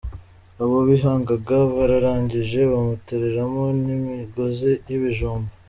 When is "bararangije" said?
1.75-2.59